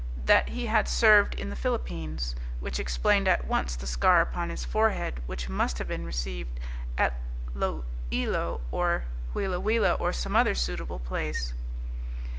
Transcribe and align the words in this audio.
that 0.25 0.49
he 0.49 0.65
had 0.65 0.87
served 0.87 1.35
in 1.35 1.51
the 1.51 1.55
Philippines; 1.55 2.35
which 2.59 2.79
explained 2.79 3.27
at 3.27 3.45
once 3.45 3.75
the 3.75 3.85
scar 3.85 4.19
upon 4.19 4.49
his 4.49 4.65
forehead, 4.65 5.21
which 5.27 5.47
must 5.47 5.77
have 5.77 5.87
been 5.87 6.05
received 6.07 6.59
at 6.97 7.19
Iloilo, 7.55 8.61
or 8.71 9.05
Huila 9.35 9.61
Huila, 9.61 9.93
or 9.99 10.11
some 10.11 10.35
other 10.35 10.55
suitable 10.55 10.97
place. 10.97 11.53